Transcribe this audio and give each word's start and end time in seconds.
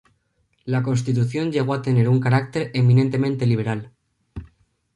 La 0.65 0.81
Constitución 0.81 1.51
llegó 1.51 1.75
a 1.75 1.83
tener 1.83 2.09
un 2.09 2.19
carácter 2.19 2.71
eminentemente 2.73 3.45
liberal. 3.45 3.91